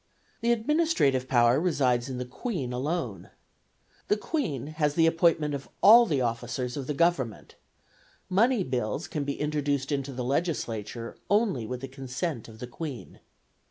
The 0.41 0.51
administrative 0.51 1.27
power 1.27 1.59
resides 1.61 2.09
in 2.09 2.17
the 2.17 2.25
Queen 2.25 2.73
alone. 2.73 3.29
The 4.07 4.17
Queen 4.17 4.65
has 4.81 4.95
the 4.95 5.05
appointment 5.05 5.53
of 5.53 5.69
all 5.79 6.07
the 6.07 6.21
officers 6.21 6.75
of 6.75 6.87
the 6.87 6.95
government; 6.95 7.53
money 8.27 8.63
bills 8.63 9.07
can 9.07 9.23
be 9.25 9.39
introduced 9.39 9.91
into 9.91 10.11
the 10.11 10.23
legislature 10.23 11.19
only 11.29 11.67
with 11.67 11.81
the 11.81 11.87
consent 11.87 12.47
of 12.47 12.57
the 12.57 12.65
Queen. 12.65 13.19